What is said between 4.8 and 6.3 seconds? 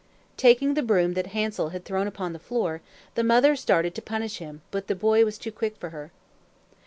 the boy was too quick for her.